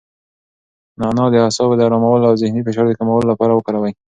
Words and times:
نعناع 0.99 1.27
د 1.31 1.35
اعصابو 1.45 1.77
د 1.77 1.81
ارامولو 1.87 2.25
او 2.29 2.35
د 2.35 2.39
ذهني 2.41 2.61
فشار 2.67 2.85
د 2.87 2.93
کمولو 2.99 3.29
لپاره 3.31 3.51
وکاروئ. 3.53 3.93